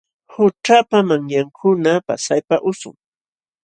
Qućhapa 0.31 0.99
manyankuna 1.09 1.93
pasaypa 2.07 2.55
usum. 2.69 2.95